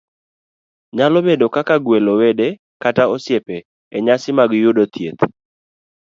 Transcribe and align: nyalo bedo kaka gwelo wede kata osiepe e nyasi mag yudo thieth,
nyalo 0.95 1.19
bedo 1.27 1.45
kaka 1.55 1.75
gwelo 1.85 2.11
wede 2.21 2.47
kata 2.83 3.03
osiepe 3.15 3.57
e 3.95 3.97
nyasi 4.05 4.29
mag 4.37 4.49
yudo 4.63 4.83
thieth, 4.93 5.23